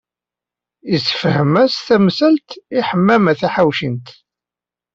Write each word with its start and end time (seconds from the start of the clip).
Yessefhem-as 0.91 1.75
tamsalt 1.85 2.49
i 2.77 2.79
Ḥemmama 2.89 3.33
Taḥawcint. 3.39 4.07